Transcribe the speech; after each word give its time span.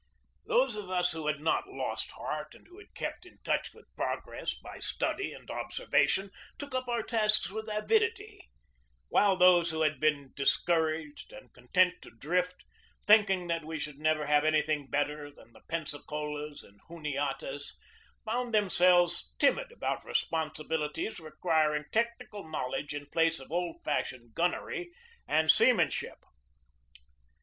Those 0.47 0.75
of 0.75 0.89
us 0.89 1.11
who 1.11 1.27
had 1.27 1.41
not 1.41 1.69
lost 1.69 2.09
heart 2.13 2.55
and 2.55 2.65
who 2.65 2.79
had 2.79 2.95
kept 2.95 3.23
in 3.23 3.37
touch 3.43 3.71
with 3.71 3.85
progress 3.95 4.55
by 4.55 4.79
study 4.79 5.31
and 5.31 5.47
observation 5.51 6.31
took 6.57 6.73
up 6.73 6.87
our 6.87 7.03
tasks 7.03 7.51
with 7.51 7.69
avidity, 7.69 8.49
while 9.09 9.35
those 9.37 9.69
who 9.69 9.81
had 9.83 9.99
been 9.99 10.31
discouraged 10.33 11.31
and 11.31 11.53
content 11.53 12.01
to 12.01 12.09
drift, 12.09 12.63
thinking 13.05 13.45
that 13.45 13.63
we 13.63 13.77
should 13.77 13.99
never 13.99 14.25
have 14.25 14.43
anything 14.43 14.87
better 14.87 15.29
than 15.29 15.53
the 15.53 15.61
Pensa 15.69 15.99
colas 16.07 16.63
and 16.63 16.81
Juniatas, 16.89 17.75
found 18.25 18.55
themselves 18.55 19.29
timid 19.37 19.71
about 19.71 20.03
re 20.03 20.15
sponsibilities 20.15 21.19
requiring 21.19 21.85
technical 21.91 22.43
knowledge 22.49 22.95
in 22.95 23.05
place 23.05 23.39
of 23.39 23.51
old 23.51 23.83
fashioned 23.83 24.33
gunnery 24.33 24.89
and 25.27 25.51
seamanship. 25.51 26.17